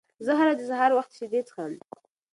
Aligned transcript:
زه 0.25 0.31
هره 0.39 0.45
ورځ 0.51 0.59
د 0.59 0.63
سهار 0.69 0.91
وخت 0.95 1.11
شیدې 1.17 1.41
څښم. 1.47 1.73